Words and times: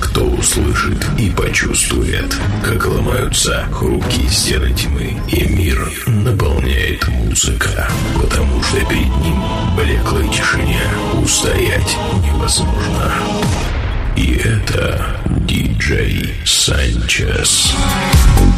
кто 0.00 0.24
услышит 0.24 1.04
и 1.18 1.30
почувствует, 1.30 2.34
как 2.64 2.86
ломаются 2.86 3.66
хрупкие 3.72 4.28
стены 4.30 4.72
тьмы, 4.74 5.16
и 5.28 5.44
мир 5.48 5.90
наполняет 6.06 7.06
музыка, 7.08 7.88
потому 8.20 8.62
что 8.62 8.78
перед 8.86 9.14
ним 9.18 9.42
блеклой 9.76 10.28
тишине 10.28 10.80
устоять 11.22 11.96
невозможно. 12.24 13.12
И 14.16 14.34
это 14.34 15.16
диджей 15.46 16.34
Санчес. 16.44 17.74
Инстанция. 17.74 18.55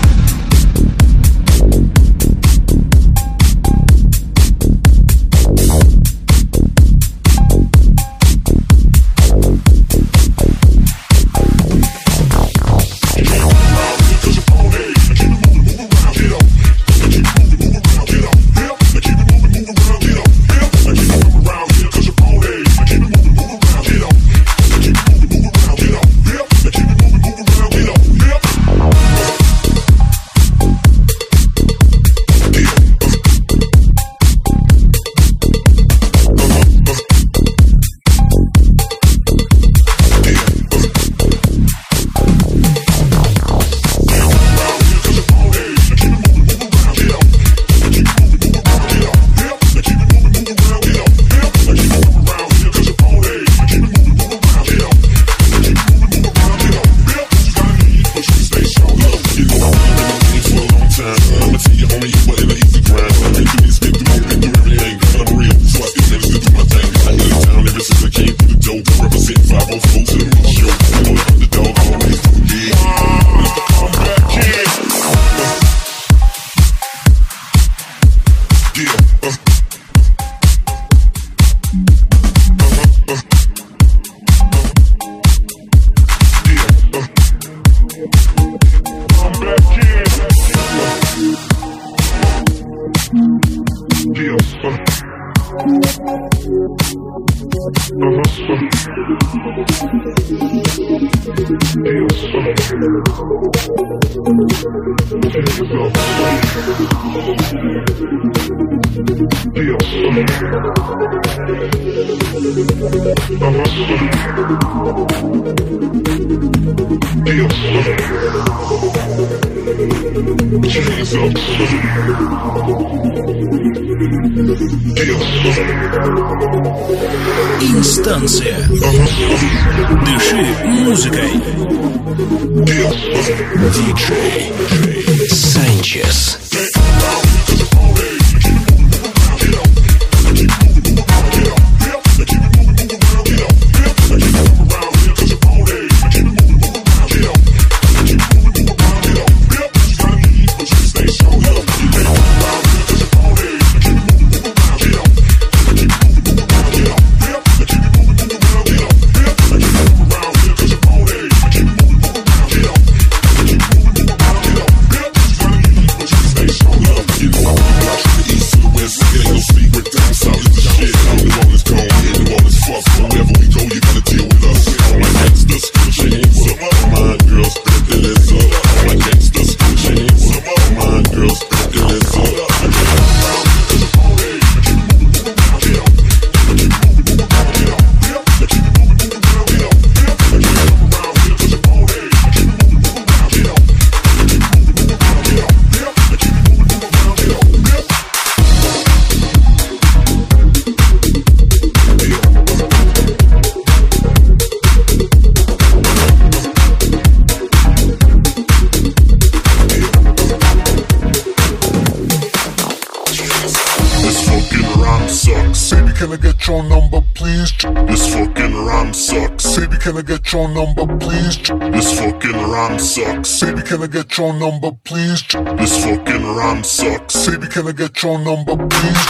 Your 219.89 220.49
number, 220.49 220.87
please? 220.99 221.39
This 221.73 221.99
fucking 221.99 222.33
rhyme 222.33 222.79
sucks. 222.79 223.41
Baby, 223.41 223.63
can 223.63 223.83
I 223.83 223.87
get 223.87 224.19
your 224.19 224.35
number, 224.35 224.73
please? 224.85 225.23
This 225.57 225.83
fucking 225.83 226.25
rhyme 226.37 226.63
sucks. 226.63 227.27
Baby, 227.27 227.47
can 227.49 227.69
I 227.69 227.73
get 227.73 228.03
your 228.03 228.19
number, 228.19 228.57
please? 228.69 229.07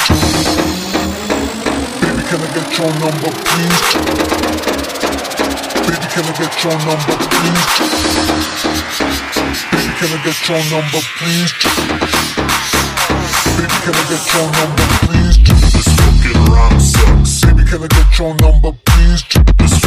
Baby, 1.99 2.23
can 2.31 2.41
I 2.41 2.49
get 2.55 2.79
your 2.79 2.93
number, 2.95 3.31
please? 3.43 3.81
Baby, 5.83 6.07
can 6.15 6.25
I 6.25 6.33
get 6.39 6.55
your 6.63 6.79
number, 6.87 7.17
please? 7.27 7.65
Baby, 9.75 9.93
can 9.99 10.11
I 10.15 10.19
get 10.23 10.49
your 10.49 10.63
number, 10.71 11.01
please? 11.19 11.53
Baby, 13.59 13.79
can 13.83 13.95
I 13.95 14.03
get 14.07 14.25
your 14.31 14.47
number, 14.55 14.87
please? 15.03 15.37
This 15.75 15.91
fucking 15.99 16.43
rhyme 16.55 16.79
sucks. 16.81 17.41
Baby, 17.43 17.63
can 17.67 17.83
I 17.83 17.89
get 17.89 18.19
your 18.19 18.33
number, 18.37 18.73
please? 18.87 19.23
This 19.59 19.78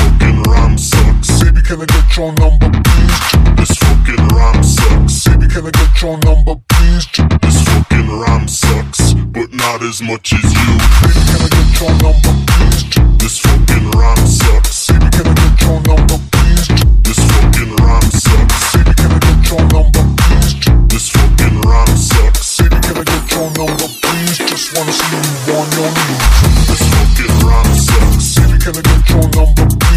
rhyme 0.47 0.77
sucks. 0.77 1.43
Baby, 1.43 1.61
can 1.61 1.81
I 1.81 1.85
get 1.85 2.17
your 2.17 2.31
number, 2.33 2.69
please? 2.69 3.19
This 3.57 3.73
fucking 3.77 4.27
rhyme 4.35 4.63
sucks. 4.63 5.23
Baby, 5.27 5.47
can 5.47 5.67
I 5.67 5.71
get 5.71 6.01
your 6.01 6.17
number, 6.25 6.55
please? 6.69 7.07
This 7.41 7.57
fucking 7.67 8.09
rhyme 8.09 8.47
sucks, 8.47 9.13
but 9.35 9.51
not 9.53 9.81
as 9.83 10.01
much 10.01 10.33
as 10.33 10.43
you. 10.43 10.71
Baby, 11.01 11.21
can 11.29 11.41
I 11.41 11.49
get 11.49 11.69
your 11.81 11.93
number, 12.01 12.33
please? 12.47 12.83
This 13.19 13.39
fucking 13.39 13.91
rhyme 13.91 14.25
sucks. 14.27 14.87
Baby, 14.87 15.09
can 15.11 15.27
I 15.27 15.33
get 15.35 15.61
your 15.61 15.79
number, 15.89 16.17
please? 16.31 16.67
This 17.03 17.19
fucking 17.31 17.75
rhyme 17.81 18.11
sucks. 18.11 18.75
Baby, 18.75 18.93
can 18.95 19.11
I 19.11 19.19
get 19.19 19.39
your 19.51 19.63
number, 19.71 20.03
please? 20.21 20.53
This 20.89 21.09
fucking 21.09 21.61
rhyme 21.61 21.97
sucks. 21.97 22.57
Baby, 22.57 22.77
can 22.81 22.97
I 22.97 23.03
get 23.03 23.31
your 23.31 23.49
number, 23.57 23.87
please? 24.01 24.37
Just 24.37 24.77
wanna 24.77 24.93
see 24.93 25.21
you 25.47 25.53
on 25.55 25.67
your 25.75 25.89
knees. 25.91 26.23
This 26.67 26.83
fucking 26.91 27.35
rhyme 27.45 27.73
sucks. 27.75 28.27
Baby, 28.39 28.57
can 28.63 28.73
I 28.77 28.81
get 28.81 29.09
your 29.09 29.25
number, 29.35 29.65
please? 29.77 29.90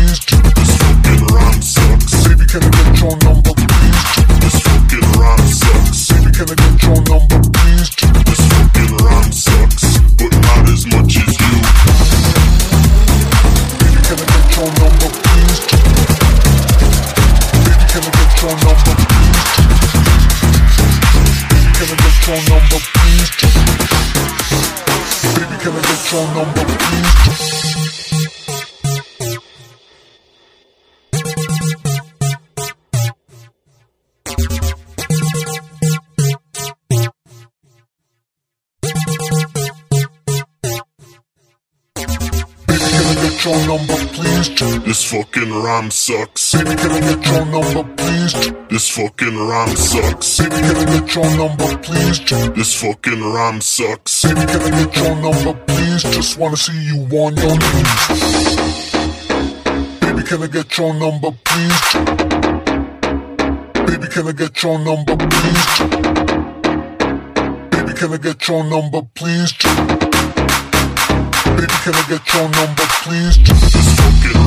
can 2.55 2.63
I 2.63 2.71
get 2.71 3.03
your 3.03 3.17
number, 3.27 3.51
please? 3.51 3.99
Sucks. 5.59 6.07
Baby, 6.07 6.31
can 6.31 6.47
I 6.47 6.55
get 6.55 6.83
your 6.87 7.03
number, 7.11 7.41
please? 7.51 7.91
Sucks, 9.35 9.99
but 10.15 10.31
not 10.39 10.63
as 10.71 10.87
much 10.87 11.19
as 11.19 11.35
you. 11.35 11.51
Baby, 13.83 13.99
can 14.07 14.19
I 14.19 14.27
get 14.31 14.55
your 14.55 14.71
number, 14.71 15.11
please? 15.19 15.59
Baby, 17.59 17.85
can 17.91 18.05
I 18.05 18.15
get 18.15 18.39
your 18.39 18.55
number, 18.63 18.95
please? 19.03 19.43
Baby, 21.51 21.71
can 21.75 21.91
I 21.91 21.99
get 21.99 22.23
your 22.23 22.39
number, 22.55 22.79
please? 22.95 23.31
Baby, 25.35 25.57
can 25.59 25.75
I 25.75 25.83
get 25.83 26.03
your 26.13 26.25
number, 26.35 26.63
please? 26.63 27.74
This 44.45 45.11
fucking 45.11 45.51
rhyme 45.51 45.91
sucks. 45.91 46.53
Baby, 46.53 46.77
can 46.77 46.91
I 46.91 47.01
get 47.01 47.27
your 47.27 47.47
number, 47.47 47.83
please? 47.97 48.35
This 48.69 48.91
fucking 48.91 49.37
rhyme 49.39 49.75
sucks. 49.75 50.39
Baby, 50.39 50.51
can 50.51 50.77
I 50.77 50.85
get 51.01 51.15
your 51.15 51.37
number, 51.39 51.79
please? 51.79 52.21
This 52.55 52.75
fucking 52.79 53.23
rhyme 53.23 53.63
sucks. 53.63 54.23
Baby, 54.23 54.45
can 54.45 54.61
I 54.61 54.85
get 54.85 54.97
your 54.97 55.17
number, 55.17 55.55
please? 55.67 56.03
Just 56.03 56.37
wanna 56.39 56.59
see 56.59 56.79
you 56.79 57.07
on 57.17 57.37
your 57.37 57.57
knees. 57.57 58.93
Baby, 60.01 60.23
can 60.29 60.43
I 60.43 60.47
get 60.47 60.77
your 60.77 60.93
number, 60.93 61.31
please? 61.43 61.95
Baby, 63.87 64.09
can 64.13 64.29
I 64.29 64.33
get 64.33 64.63
your 64.63 64.79
number, 64.79 65.17
please? 65.17 65.79
Baby, 67.71 67.93
can 67.99 68.13
I 68.13 68.19
get 68.19 68.47
your 68.47 68.63
number, 68.65 69.01
please? 69.15 69.53
Baby, 71.57 71.77
can 71.83 71.95
I 71.95 72.05
get 72.11 72.35
your 72.35 72.49
number, 72.51 72.87
please? 73.05 73.39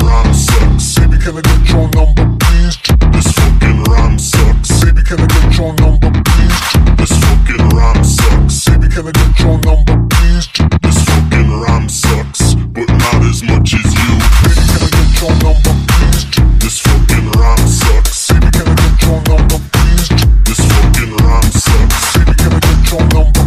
Rhyme 0.02 0.34
sucks. 0.34 0.94
Baby, 0.98 1.18
can 1.22 1.36
I 1.36 1.40
get 1.42 1.68
your 1.70 1.88
number, 1.96 2.24
please? 2.44 2.76
This 3.12 3.28
fucking 3.32 3.82
rhyme 3.84 4.18
sucks. 4.18 4.84
Baby, 4.84 5.02
can 5.02 5.20
I 5.20 5.26
get 5.26 5.56
your 5.58 5.72
number, 5.74 6.10
please? 6.10 6.58
This 6.98 7.12
fucking 7.24 7.68
rhyme 7.76 8.04
sucks. 8.04 8.64
Baby, 8.68 8.88
can 8.88 9.06
I 9.08 9.12
get 9.12 9.38
your 9.40 9.58
number, 9.66 9.94
please? 10.10 10.46
This 10.82 10.98
fucking 11.04 11.50
rhyme 11.60 11.88
sucks, 11.88 12.54
but 12.74 12.88
not 12.88 13.22
as 13.28 13.42
much 13.42 13.74
as 13.74 13.88
you. 13.94 14.10
Baby, 14.44 14.64
can 14.70 14.82
I 14.82 14.88
get 14.94 15.10
your 15.20 15.34
number, 15.42 15.74
please? 15.88 16.22
This 16.62 16.78
fucking 16.80 17.26
rhyme 17.38 17.66
sucks. 17.66 18.28
Baby, 18.32 18.50
can 18.52 18.68
I 18.68 18.74
get 18.74 19.02
your 19.02 19.18
number, 19.28 19.58
please? 19.72 20.08
This 20.46 20.60
fucking 20.68 21.12
rhyme 21.24 21.50
sucks. 21.52 22.16
Baby, 22.16 22.34
can 22.38 22.52
I 22.52 22.60
get 22.60 22.90
your 22.92 23.04
number, 23.14 23.37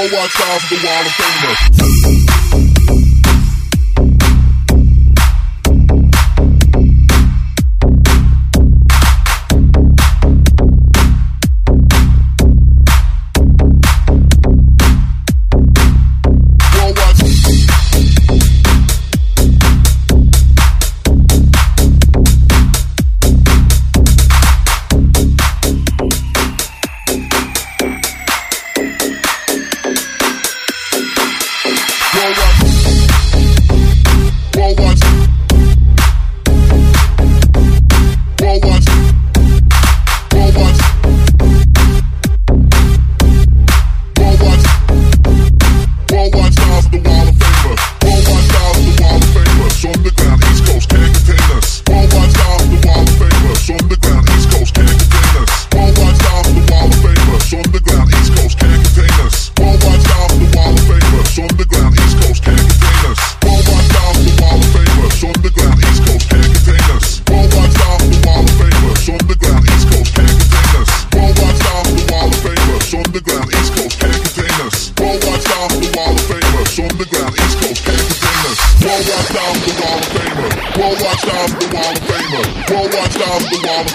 Worldwide 0.00 0.30
stars 0.30 0.62
of 0.62 0.70
the 0.70 0.86
Wall 0.86 1.04
of 1.04 1.12
Famous. 1.12 2.19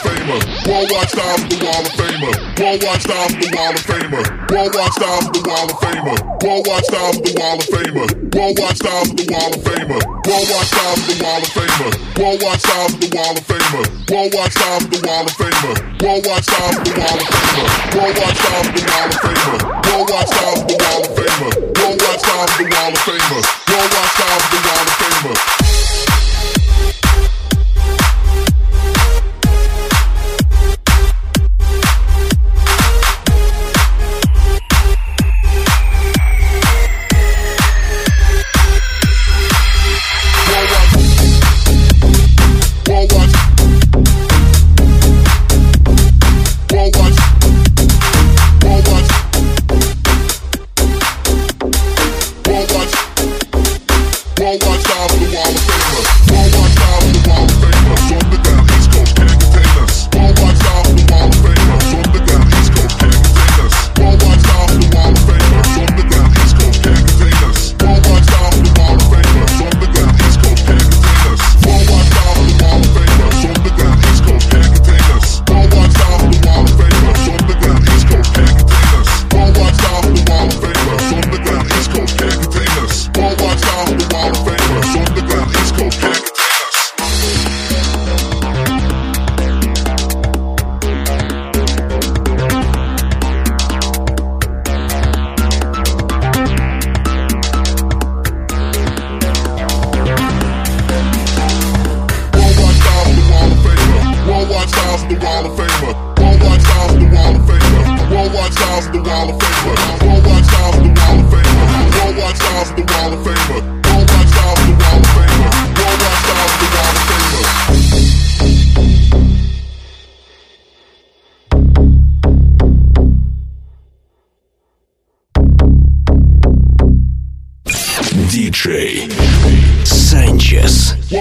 Famer. 0.04 0.40
Worldwide 0.68 1.10
Styles 1.10 1.44
the 1.50 1.58
Wall 1.64 1.82
of 1.82 1.94
Famer. 1.96 2.34
Worldwide 2.60 3.02
Styles 3.02 3.34
the 3.36 3.48
Wall 3.56 3.74
of 3.74 3.84
Famer. 3.86 4.24
Worldwide 4.52 4.94
Styles 4.96 5.28
the 5.32 5.42
Wall 5.46 5.66
of 5.66 5.78
Famer. 5.80 6.18
Worldwide 6.44 6.86
Styles 6.86 7.18
the 7.20 7.32
Wall 7.38 7.58
of 7.58 7.66
Famer. 7.70 8.08
Worldwide 8.36 8.78
Styles 8.78 9.10
the 9.16 9.26
Wall 9.32 9.52
of 9.52 9.62
Famer. 9.66 10.02
Worldwide 10.26 10.68
Styles 10.68 11.04
the 11.06 11.16
Wall 11.22 11.42
of 11.42 11.52
Famer. 11.56 11.92
Worldwide 12.20 12.62
Styles 12.62 12.94
the 12.96 13.08
Wall 13.16 13.32
of 13.32 13.44
Famer. 13.46 13.86
Worldwide 14.12 14.54
Styles 14.56 14.86
the 14.90 15.00
Wall 15.06 15.26
of 15.26 15.34
Famer. 15.36 15.76
Worldwide 16.02 16.46
Styles 16.46 16.78
the 16.80 16.92
Wall 16.96 17.16
of 17.16 17.32
Famer. 17.32 17.66
Worldwide 17.96 18.36
Styles 18.36 18.70
the 18.76 18.84
Wall 18.86 19.06
of 19.06 19.20
Famer. 19.24 19.60
Worldwide 19.86 20.30
Styles 20.30 20.62
the 20.66 20.76
Wall 20.76 21.02
of 21.02 21.12
Famer. 21.16 21.52
Worldwide 21.76 22.20
Styles 22.20 22.54
the 22.56 22.66
Wall 22.66 22.92
of 22.92 23.02
Famer. 23.06 23.42
Worldwide 23.72 24.12
Styles 24.16 24.46
the 24.52 24.60
Wall 24.66 24.82
of 24.82 24.96
Famer. 25.00 25.55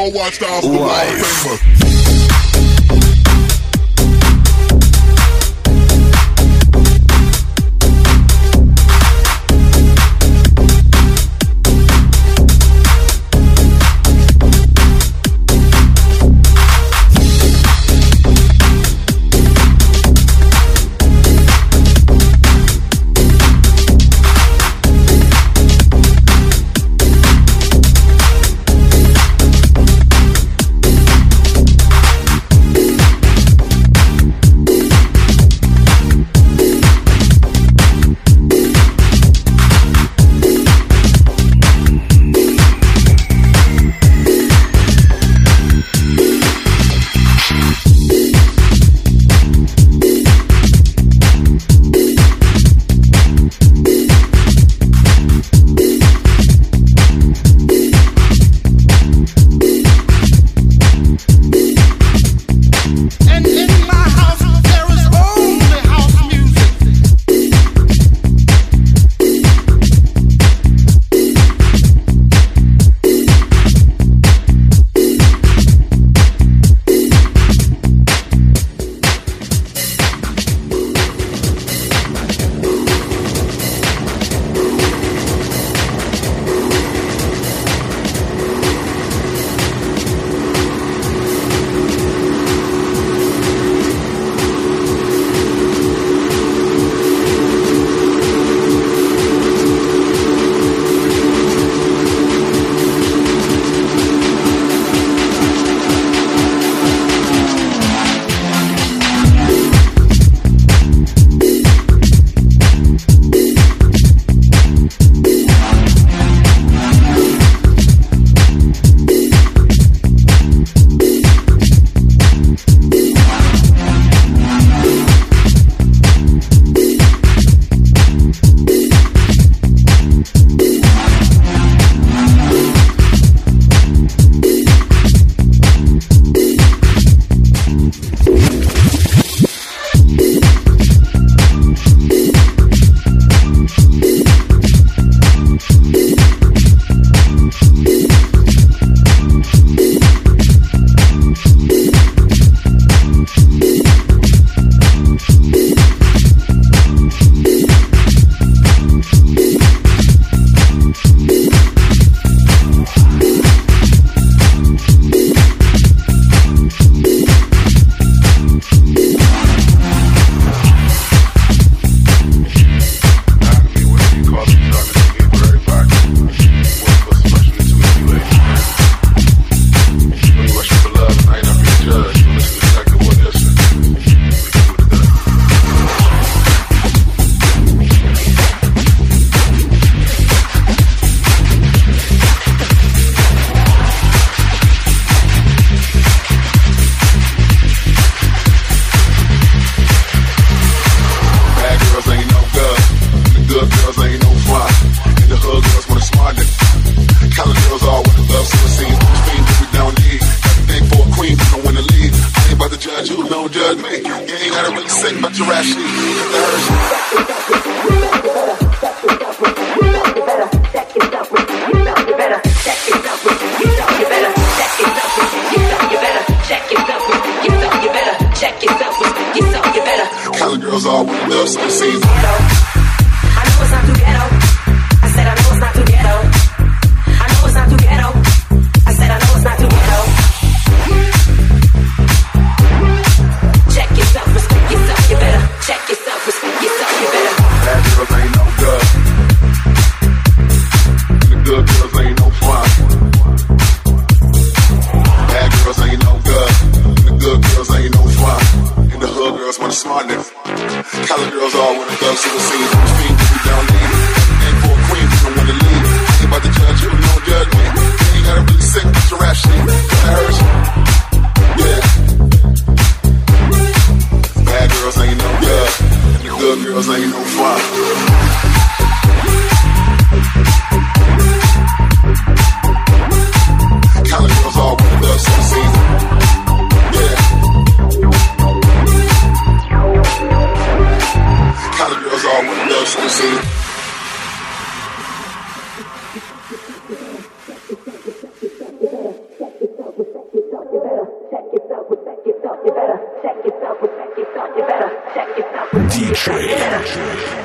all 0.05 0.13
watched 0.13 0.43
off 0.43 0.63
the 0.63 0.69
wall. 0.69 1.84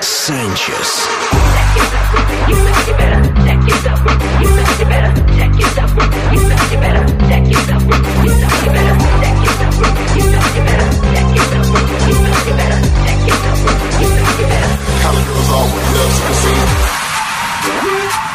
Sanchez. 0.02 1.08
How 15.02 15.14
it 15.18 15.28
goes 18.14 18.29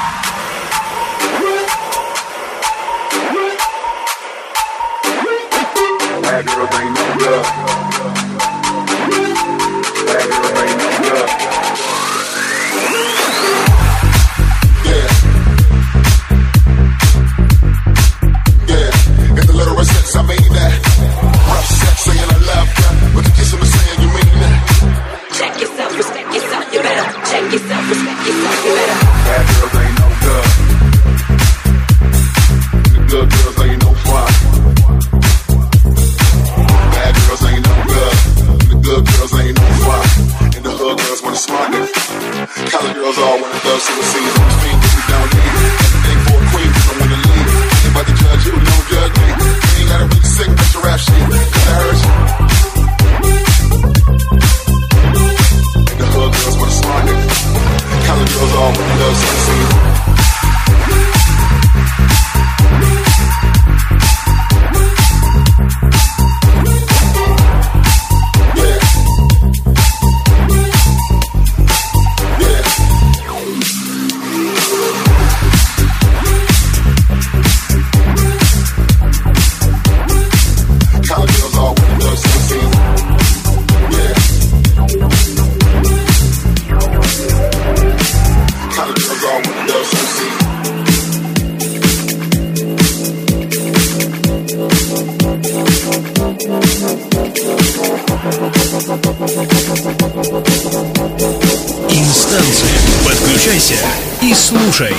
Включайся 103.54 103.86
и 104.20 104.34
слушай. 104.34 104.96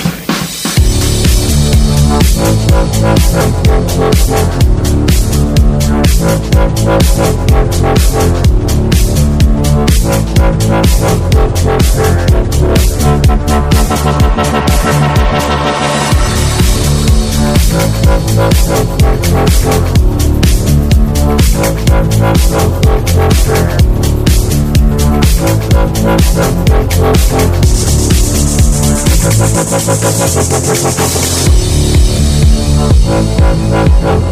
Thank 19.66 19.85
Thank 29.78 29.90
you. 34.20 34.25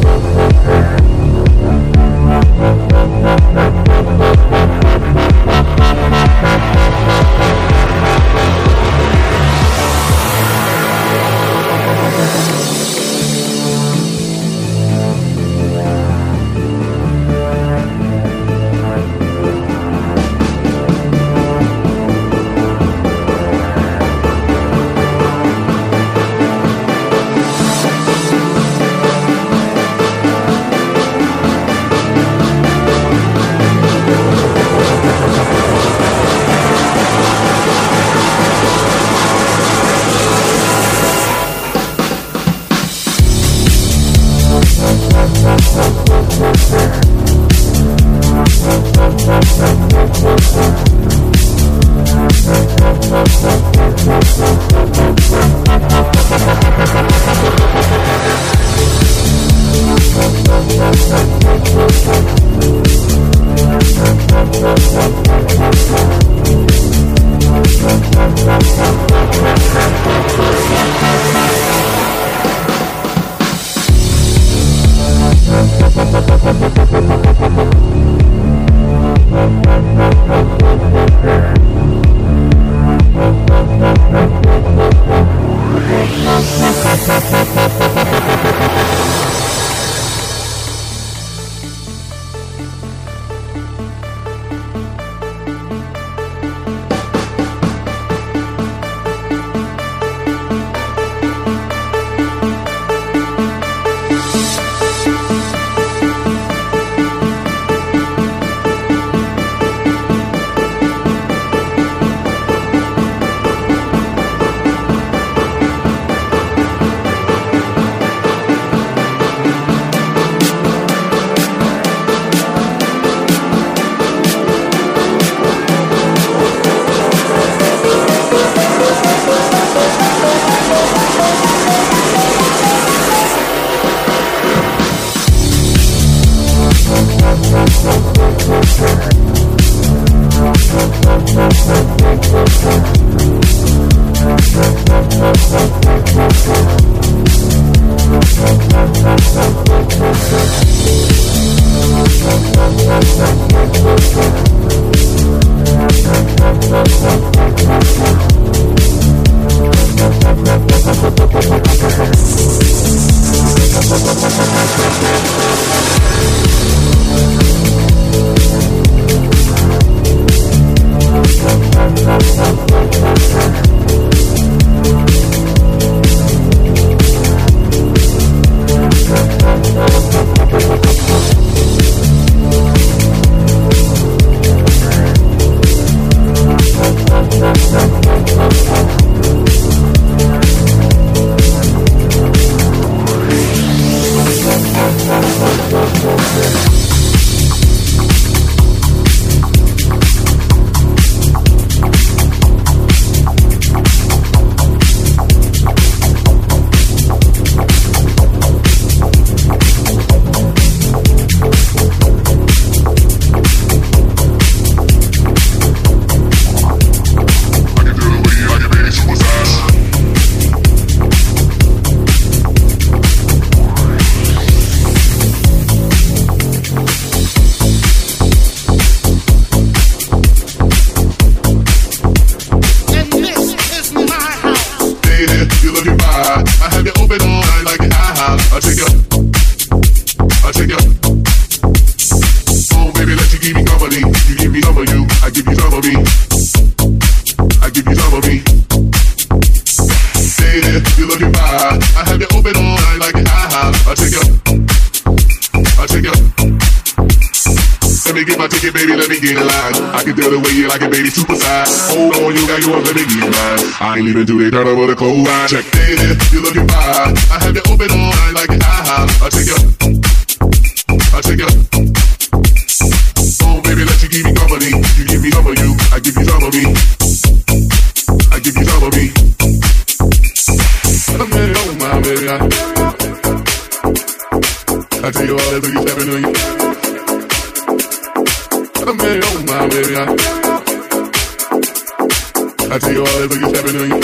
I 292.74 292.78
tell 292.80 292.92
you 292.92 292.98
all 292.98 293.06
that, 293.06 293.28
but 293.28 293.38
you 293.38 293.48
stepping 293.50 293.76
on 293.80 293.88
you. 293.88 294.00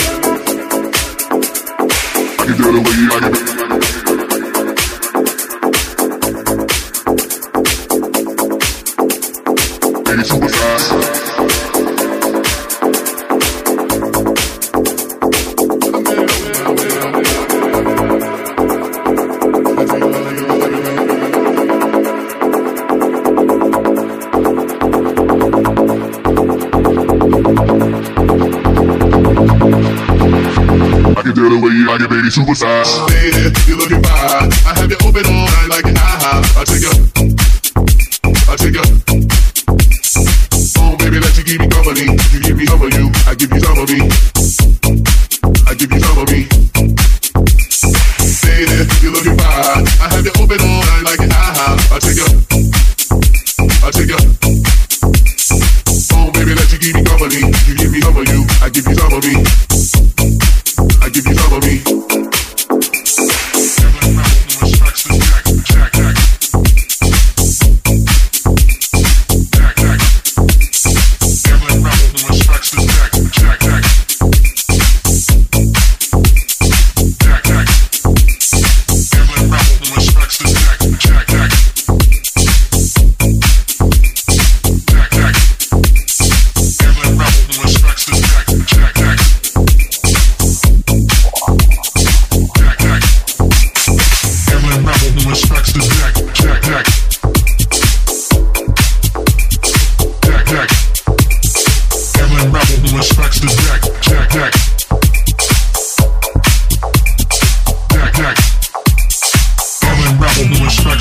I 2.39 2.45
can 2.47 2.57
do 2.57 2.69
it 2.69 2.73
the 2.73 2.83
way 2.87 2.95
you 2.95 3.09
like 3.11 3.57
it. 3.57 3.60
supersize. 32.31 32.91
Lady, 33.09 33.51
you 33.67 33.77
looking 33.77 34.03
fine. 34.03 34.51
I 34.67 34.79
have 34.79 34.91
your 34.91 35.00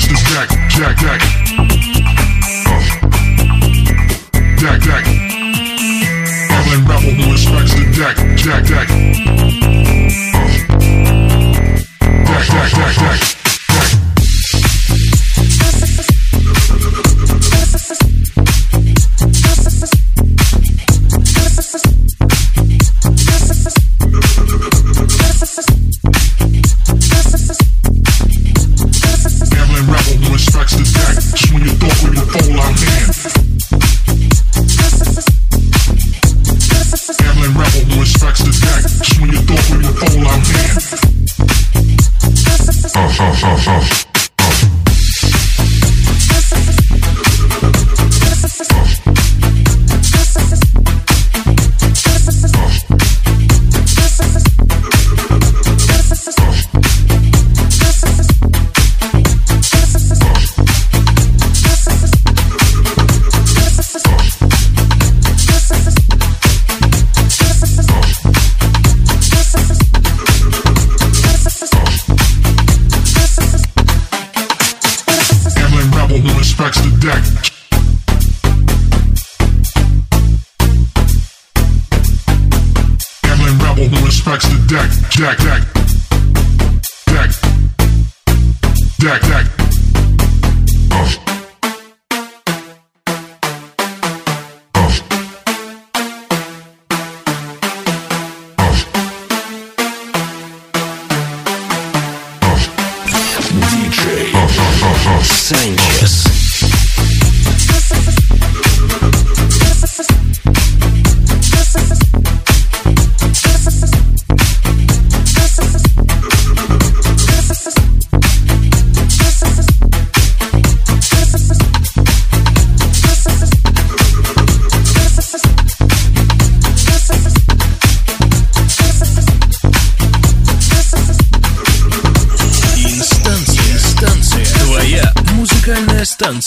catch 0.00 0.08
this 0.08 0.22
jack, 0.22 0.48
jack, 0.68 0.96
jack. 0.96 1.20
Uh. 2.66 2.80
Jack, 4.56 4.80
jack. 4.80 5.06
Island 6.50 6.88
rapper 6.88 7.10
who 7.10 7.32
respects 7.32 7.74
the 7.74 7.84
deck, 7.96 8.36
jack, 8.36 8.64
jack. 8.64 9.29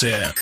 Yeah. 0.04 0.33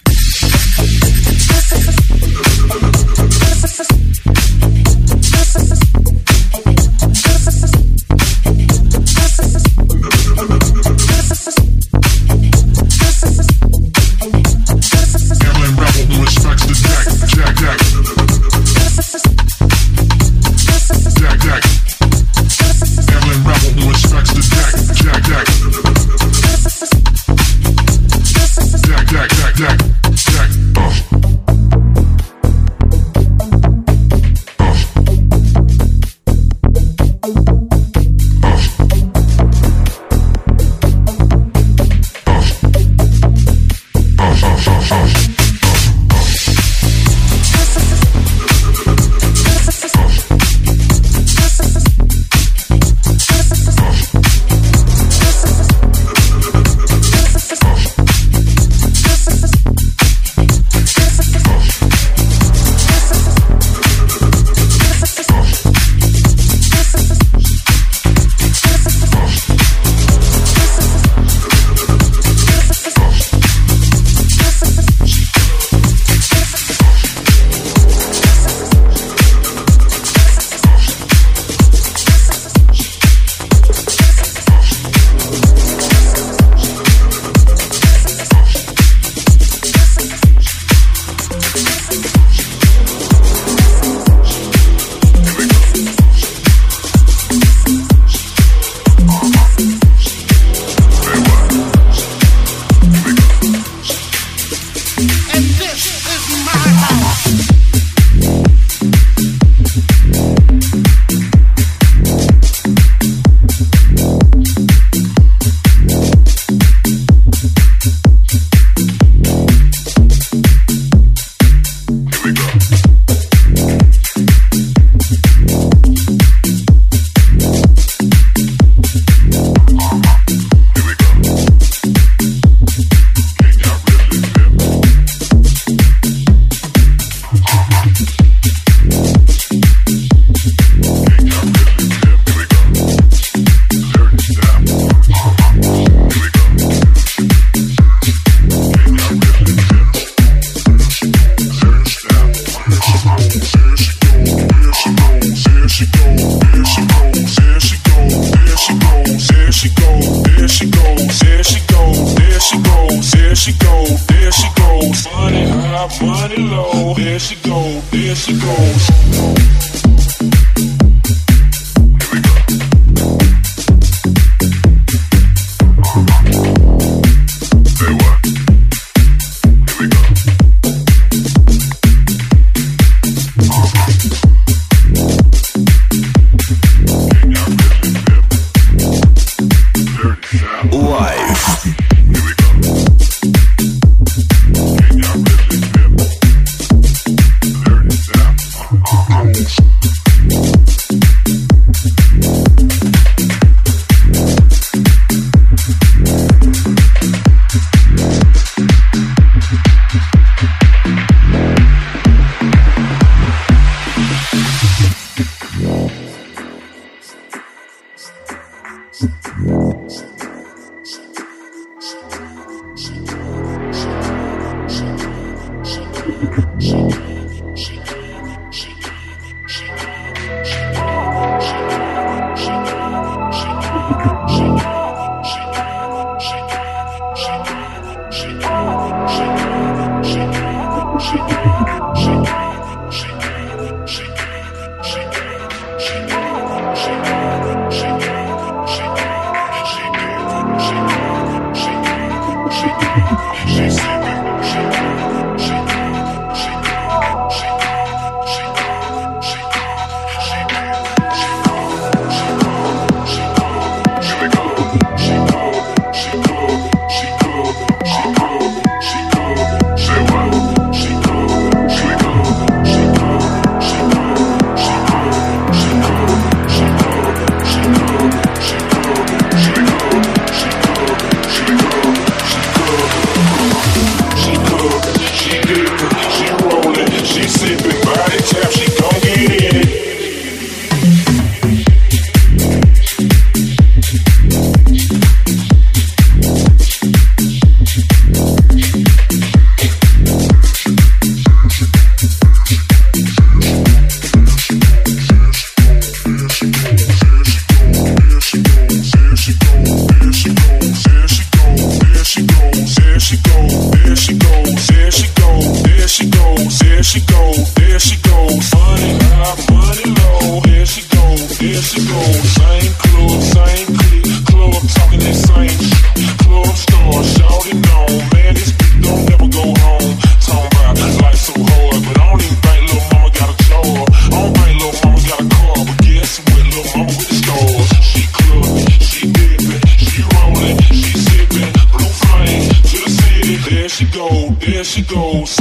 she 316.91 316.99
go, 317.07 317.31
there 317.55 317.79
she 317.79 317.95
go, 318.01 318.27
money 318.51 318.91
high, 318.99 319.39
money 319.55 319.87
low, 319.95 320.41
there 320.43 320.65
she 320.65 320.83
go, 320.91 321.15
there 321.39 321.63
she 321.63 321.79
go, 321.87 322.01
same 322.35 322.73
club, 322.83 323.21
same 323.31 323.67
clique, 323.79 324.11
club 324.27 324.59
talking 324.75 324.99
that 324.99 325.15
same 325.15 325.55
shit, 325.55 326.11
club 326.19 326.51
star, 326.51 326.91
shouting 327.15 327.63
on, 327.63 327.95
man, 328.11 328.35
this 328.35 328.51
bitch 328.51 328.83
don't 328.83 329.07
ever 329.07 329.27
go 329.31 329.45
home, 329.63 329.95
talking 330.19 330.51
about 330.51 330.75
life 330.99 331.15
so 331.15 331.31
hard, 331.39 331.79
but 331.79 331.95
I 331.95 332.03
don't 332.11 332.23
even 332.27 332.39
think 332.43 332.61
little 332.67 332.83
mama 332.91 333.09
got 333.15 333.29
a 333.31 333.37
job, 333.47 333.87
I 333.87 334.09
don't 334.11 334.33
think 334.35 334.55
little 334.59 334.75
mama 334.83 334.99
got 335.07 335.19
a 335.23 335.27
car, 335.31 335.55
but 335.63 335.77
guess 335.87 336.11
what, 336.27 336.43
little 336.43 336.67
mama 336.75 336.91
with 336.91 337.07
the 337.07 337.17
stars, 337.23 337.69
she 337.87 338.03
club, 338.19 338.51
she 338.83 339.01
dipping, 339.15 339.63
she 339.79 340.01
rolling, 340.11 340.59
she 340.75 340.91
sipping, 341.07 341.51
blue 341.71 341.93
flame 342.03 342.51
to 342.67 342.77
the 342.83 342.91
city, 342.99 343.35
there 343.47 343.69
she 343.71 343.85
go, 343.95 344.35
there 344.43 344.65
she 344.67 344.81
goes. 344.83 345.40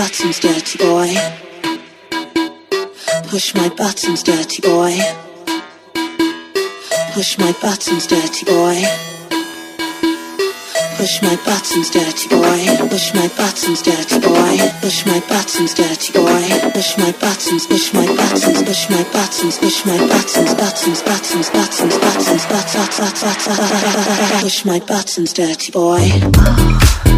buttons, 0.00 0.40
dirty 0.40 0.78
boy. 0.78 1.10
Push 3.28 3.54
my 3.54 3.68
buttons, 3.68 4.22
dirty 4.22 4.62
boy. 4.62 4.96
Push 7.12 7.36
my 7.38 7.52
buttons, 7.60 8.06
dirty 8.06 8.46
boy. 8.46 8.80
Push 10.96 11.20
my 11.20 11.36
buttons, 11.44 11.90
dirty 11.90 12.28
boy. 12.30 12.60
Push 12.88 13.12
my 13.12 13.28
buttons, 13.36 13.82
dirty 13.82 14.18
boy. 14.20 14.56
Push 14.80 15.04
my 15.04 15.20
buttons, 15.28 15.74
dirty 15.74 16.12
boy. 16.16 16.44
Push 16.72 16.96
my 16.96 17.12
buttons, 17.20 17.66
push 17.66 17.92
my 17.92 18.06
buttons, 18.16 18.62
push 18.62 18.88
my 18.88 19.02
buttons, 19.12 19.58
push 19.58 19.84
my 19.84 19.98
buttons, 20.08 20.54
buttons, 20.54 21.02
buttons, 21.02 21.50
buttons, 21.50 21.96
buttons, 22.00 22.46
buttons, 22.46 24.40
push 24.40 24.64
my 24.64 24.80
buttons, 24.80 25.32
dirty 25.34 25.70
boy. 25.70 27.09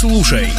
слушай. 0.00 0.50